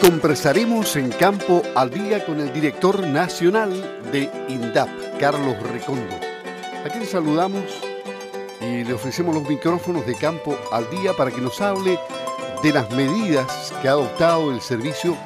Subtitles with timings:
[0.00, 6.14] Conversaremos en campo al día con el director nacional de INDAP, Carlos Recondo,
[6.84, 7.64] a quien saludamos
[8.60, 11.98] y le ofrecemos los micrófonos de campo al día para que nos hable
[12.62, 15.16] de las medidas que ha adoptado el servicio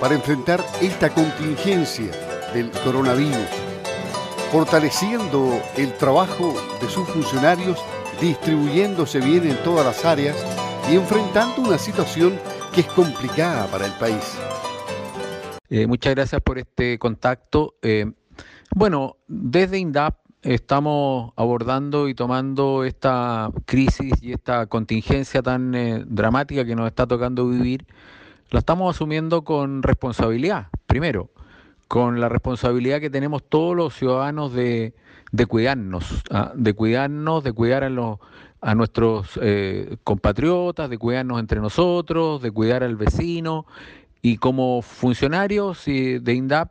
[0.00, 2.10] para enfrentar esta contingencia
[2.52, 3.48] del coronavirus,
[4.50, 7.78] fortaleciendo el trabajo de sus funcionarios,
[8.20, 10.36] distribuyéndose bien en todas las áreas
[10.90, 12.38] y enfrentando una situación
[12.74, 14.38] que es complicada para el país.
[15.68, 17.74] Eh, muchas gracias por este contacto.
[17.82, 18.12] Eh,
[18.74, 26.64] bueno, desde INDAP estamos abordando y tomando esta crisis y esta contingencia tan eh, dramática
[26.64, 27.86] que nos está tocando vivir,
[28.50, 31.30] la estamos asumiendo con responsabilidad, primero,
[31.90, 34.94] con la responsabilidad que tenemos todos los ciudadanos de,
[35.48, 36.52] cuidarnos, ¿ah?
[36.54, 38.20] de cuidarnos, de cuidar a, los,
[38.60, 43.66] a nuestros eh, compatriotas, de cuidarnos entre nosotros, de cuidar al vecino.
[44.22, 46.70] Y como funcionarios de INDAP,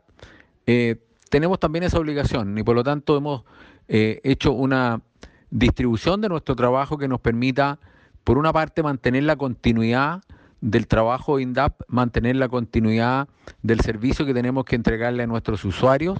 [0.66, 0.96] eh,
[1.28, 3.42] tenemos también esa obligación y por lo tanto hemos
[3.88, 5.02] eh, hecho una
[5.50, 7.78] distribución de nuestro trabajo que nos permita,
[8.24, 10.22] por una parte, mantener la continuidad
[10.60, 13.28] del trabajo INDAP, mantener la continuidad
[13.62, 16.18] del servicio que tenemos que entregarle a nuestros usuarios,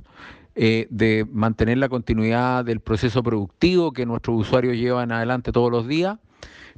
[0.55, 5.87] eh, de mantener la continuidad del proceso productivo que nuestros usuarios llevan adelante todos los
[5.87, 6.19] días,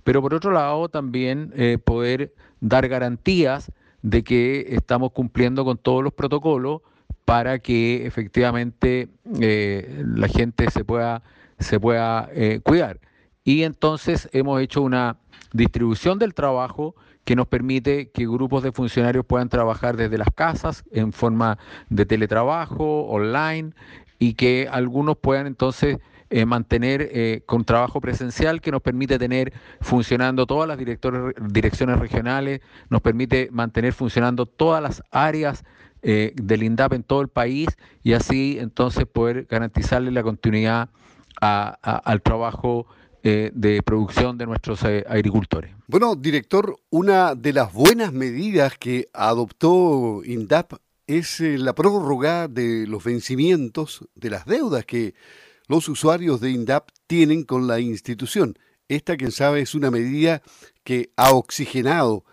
[0.05, 6.03] pero por otro lado también eh, poder dar garantías de que estamos cumpliendo con todos
[6.03, 6.83] los protocolos
[7.25, 9.09] para que efectivamente
[9.41, 11.23] eh, la gente se pueda,
[11.59, 12.29] se pueda
[12.65, 12.99] cuidar.
[13.45, 15.17] Y entonces hemos hecho una
[15.53, 16.95] distribución del trabajo
[17.25, 22.07] que nos permite que grupos de funcionarios puedan trabajar desde las casas en forma de
[22.07, 23.73] teletrabajo, online,
[24.19, 25.99] y que algunos puedan entonces
[26.31, 33.03] eh, mantener con trabajo presencial que nos permite tener funcionando todas las direcciones regionales, nos
[33.03, 35.65] permite mantener funcionando todas las áreas
[36.05, 37.69] eh, del INDAP en todo el país
[38.03, 40.89] y así entonces poder garantizarle la continuidad
[41.41, 42.89] al trabajo
[43.25, 45.75] eh, de producción de nuestros eh, agricultores.
[45.87, 50.75] Bueno, director, una de las buenas medidas que adoptó INDAP
[51.07, 55.15] es la prórroga de los vencimientos de las deudas que
[55.69, 58.59] los usuarios de INDAP tienen con la institución.
[58.89, 60.43] Esta, quien sabe, es una medida
[60.85, 62.25] que ha oxigenado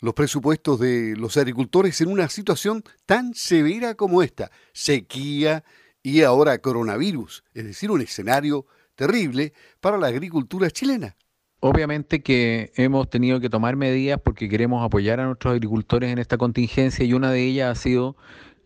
[0.00, 5.64] los presupuestos de los agricultores en una situación tan severa como esta, sequía
[6.02, 11.16] y ahora coronavirus, es decir, un escenario terrible para la agricultura chilena.
[11.60, 16.36] Obviamente que hemos tenido que tomar medidas porque queremos apoyar a nuestros agricultores en esta
[16.36, 18.16] contingencia y una de ellas ha sido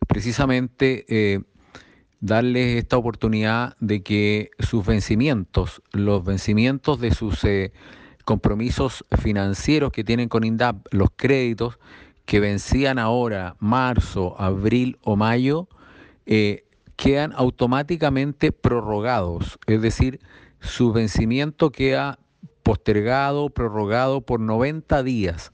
[0.09, 1.41] precisamente eh,
[2.21, 7.73] darles esta oportunidad de que sus vencimientos, los vencimientos de sus eh,
[8.25, 11.79] compromisos financieros que tienen con INDAP, los créditos
[12.25, 15.69] que vencían ahora, marzo, abril o mayo,
[16.27, 16.68] eh,
[16.99, 20.19] quedan automáticamente prorrogados, es decir,
[20.61, 22.19] su vencimiento queda
[22.65, 25.53] postergado, prorrogado por 90 días.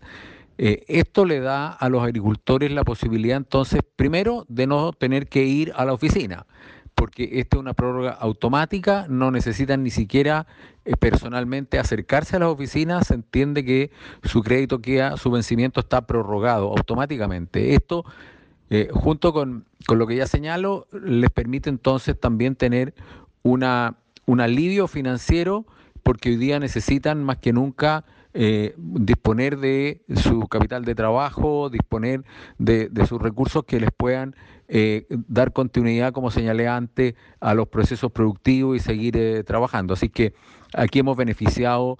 [0.57, 5.45] Eh, esto le da a los agricultores la posibilidad entonces, primero, de no tener que
[5.45, 6.47] ir a la oficina
[6.95, 10.47] porque esta es una prórroga automática, no necesitan ni siquiera
[10.85, 13.91] eh, personalmente acercarse a las oficinas, se entiende que
[14.23, 17.75] su crédito queda, su vencimiento está prorrogado automáticamente.
[17.75, 18.05] Esto,
[18.71, 22.95] eh, junto con, lo que ya señalo, les permite entonces también tener
[23.43, 25.67] una, un alivio financiero,
[26.03, 28.05] porque hoy día necesitan más que nunca
[28.37, 32.25] eh, disponer de su capital de trabajo, disponer
[32.59, 34.35] de, sus recursos que les puedan
[34.67, 39.95] eh, dar continuidad, como señalé antes, a los procesos productivos y seguir eh, trabajando.
[39.95, 40.35] Así que
[40.73, 41.99] aquí hemos beneficiado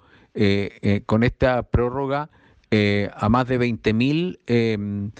[1.05, 2.29] con esta prórroga
[3.15, 5.11] a más de 20.000 em,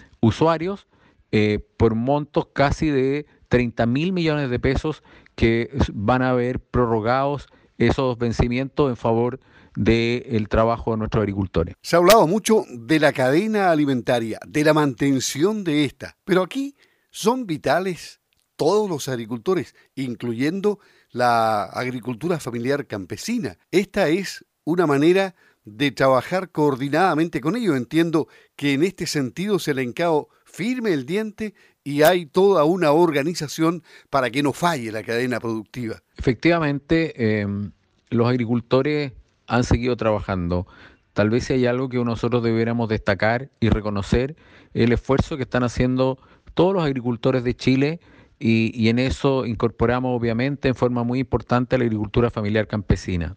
[1.35, 5.03] usuarios por montos casi de 30 mil millones de pesos
[5.35, 7.47] que van a haber prorrogados
[7.77, 9.39] esos vencimientos en favor
[9.75, 11.75] del trabajo de nuestros agricultores.
[11.81, 16.75] Se ha hablado mucho de la cadena alimentaria, de la mantención de esta, pero aquí
[17.11, 18.21] son vitales
[18.55, 20.79] todos los agricultores, incluyendo
[21.11, 23.57] la agricultura familiar campesina.
[23.69, 25.35] Esta es una manera
[25.65, 27.75] de trabajar coordinadamente con ellos.
[27.75, 31.53] Entiendo que en este sentido se le encao firme el diente
[31.83, 36.01] y hay toda una organización para que no falle la cadena productiva.
[36.17, 37.71] Efectivamente, em,
[38.09, 39.11] los agricultores
[39.47, 40.65] han seguido trabajando.
[41.13, 44.35] Tal vez si hay algo que nosotros debiéramos destacar y reconocer,
[44.73, 46.17] el esfuerzo que están haciendo
[46.53, 47.99] todos los agricultores de Chile
[48.39, 53.35] y, en eso incorporamos obviamente en forma muy importante la agricultura familiar campesina.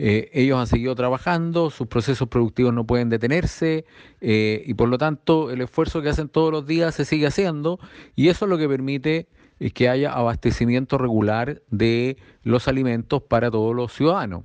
[0.00, 3.84] Eh, ellos han seguido trabajando, sus procesos productivos no pueden detenerse
[4.20, 7.80] eh, y por lo tanto el esfuerzo que hacen todos los días se sigue haciendo
[8.14, 9.26] y eso es lo que permite
[9.58, 14.44] eh, que haya abastecimiento regular de los alimentos para todos los ciudadanos.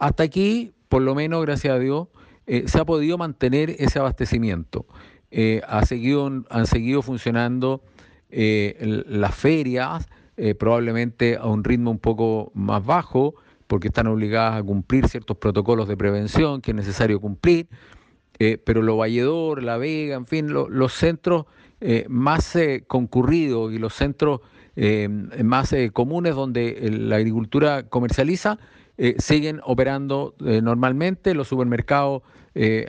[0.00, 2.08] Hasta aquí, por lo menos, gracias a Dios,
[2.66, 4.86] se ha podido mantener ese abastecimiento.
[5.68, 5.86] han
[6.66, 7.84] seguido funcionando
[8.30, 10.08] las ferias,
[10.58, 13.36] probablemente a un ritmo un poco más bajo,
[13.70, 17.68] porque están obligadas a cumplir ciertos protocolos de prevención que es necesario cumplir,
[18.40, 21.46] eh, pero lo Valledor, La Vega, en fin, los centros
[21.80, 24.40] eh, más eh, concurridos y los centros
[25.42, 28.58] más comunes donde la agricultura comercializa
[29.18, 32.22] siguen operando normalmente, los supermercados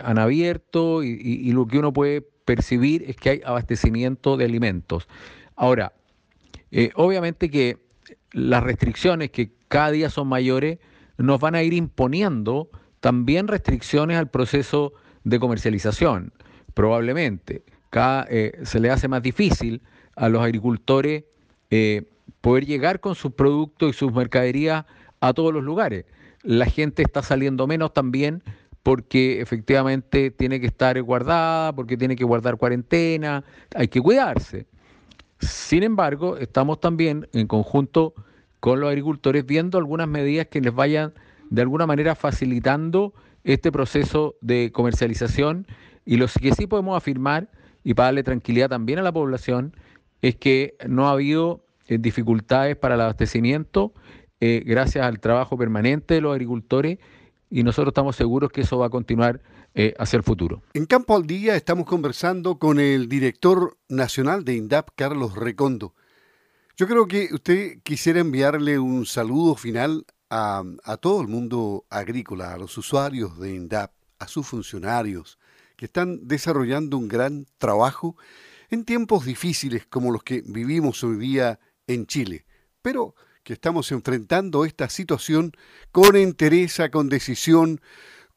[0.01, 5.09] han abierto y lo que uno puede percibir es que hay abastecimiento de alimentos.
[5.57, 5.91] Ahora,
[6.95, 7.77] obviamente que
[8.31, 10.79] las restricciones que cada día son mayores,
[11.17, 12.69] nos van a ir imponiendo
[12.99, 14.91] también restricciones al proceso
[15.23, 16.33] de comercialización,
[16.73, 17.63] probablemente.
[17.89, 19.81] Cada, eh, se le hace más difícil
[20.17, 21.23] a los agricultores
[21.69, 22.03] eh,
[22.41, 24.83] poder llegar con sus productos y sus mercaderías
[25.21, 26.03] a todos los lugares.
[26.43, 28.43] La gente está saliendo menos también
[28.83, 34.67] porque efectivamente tiene que estar guardada, porque tiene que guardar cuarentena, hay que cuidarse.
[35.39, 38.13] Sin embargo, estamos también en conjunto
[38.61, 41.13] con los agricultores viendo algunas medidas que les vayan
[41.49, 43.13] de alguna manera facilitando
[43.43, 45.67] este proceso de comercialización
[46.05, 47.49] y lo que sí podemos afirmar
[47.83, 49.75] y para darle tranquilidad también a la población
[50.21, 53.93] es que no ha habido eh, dificultades para el abastecimiento
[54.39, 56.99] eh, gracias al trabajo permanente de los agricultores
[57.49, 59.41] y nosotros estamos seguros que eso va a continuar
[59.73, 60.61] eh, hacia el futuro.
[60.73, 65.95] En Campo al Día estamos conversando con el director nacional de INDAP, Carlos Recondo.
[66.77, 70.63] Yo creo que usted quisiera enviarle un saludo final a,
[71.01, 75.37] todo el mundo agrícola, a los usuarios de INDAP, a sus funcionarios,
[75.75, 78.15] que están desarrollando un gran trabajo
[78.69, 82.45] en tiempos difíciles como los que vivimos hoy día en Chile,
[82.81, 85.51] pero que estamos enfrentando esta situación
[85.91, 87.81] con entereza, con decisión,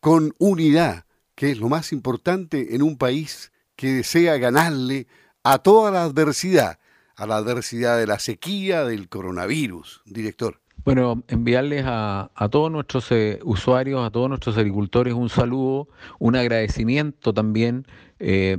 [0.00, 5.06] con unidad, que es lo más importante en un país que desea ganarle
[5.44, 6.78] a toda la adversidad
[7.16, 10.60] a la adversidad de la sequía, del coronavirus, director?
[10.84, 15.88] Bueno, enviarles a, todos nuestros eh, usuarios, a todos nuestros agricultores un saludo,
[16.18, 17.86] un agradecimiento también
[18.18, 18.58] eh,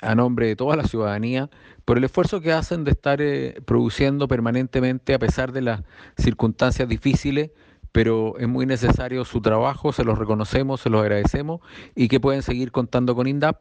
[0.00, 1.50] a nombre de toda la ciudadanía
[1.84, 5.82] por el esfuerzo que hacen de estar eh, produciendo permanentemente a pesar de las
[6.16, 7.50] circunstancias difíciles,
[7.92, 11.60] pero es muy necesario su trabajo, se los reconocemos, se los agradecemos
[11.94, 13.60] y que pueden seguir contando con INDAP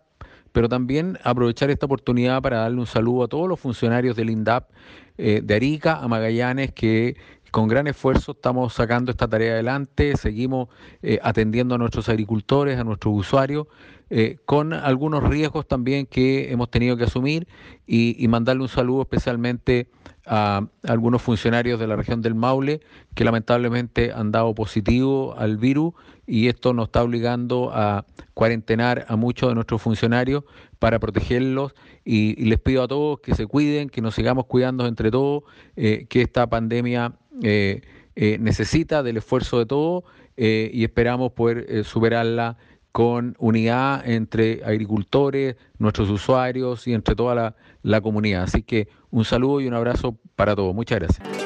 [0.55, 4.69] pero también aprovechar esta oportunidad para darle un saludo a todos los funcionarios del INDAP
[5.17, 7.17] eh, de Arica a Magallanes que
[7.55, 10.67] con gran esfuerzo estamos sacando esta tarea adelante, seguimos
[11.01, 13.67] eh, atendiendo a nuestros agricultores, a nuestros usuarios,
[14.09, 17.47] eh, con algunos riesgos también que hemos tenido que asumir
[17.87, 19.87] y, mandarle un saludo especialmente
[20.25, 22.81] a algunos funcionarios de la región del Maule
[23.13, 25.93] que lamentablemente han dado positivo al virus
[26.27, 30.43] y esto nos está obligando a cuarentenar a muchos de nuestros funcionarios
[30.79, 31.73] para protegerlos
[32.03, 35.43] y, les pido a todos que se cuiden, que nos sigamos cuidando entre todos,
[35.77, 37.13] eh, que esta pandemia
[37.43, 37.81] eh,
[38.15, 40.03] eh, necesita del esfuerzo de todos
[40.37, 42.57] y esperamos poder superarla
[42.91, 48.43] con unidad entre agricultores, nuestros usuarios y entre toda la, la comunidad.
[48.43, 50.75] Así que un saludo y un abrazo para todos.
[50.75, 51.44] Muchas gracias.